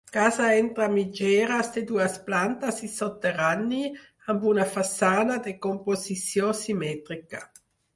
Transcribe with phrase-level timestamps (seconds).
[0.15, 3.85] Casa entre mitgeres de dues plantes i soterrani,
[4.35, 7.49] amb una façana de composició simètrica.